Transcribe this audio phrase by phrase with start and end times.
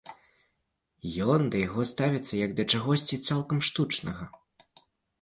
[1.33, 4.23] Ён да яго ставіцца як да чагосьці цалкам штучнага.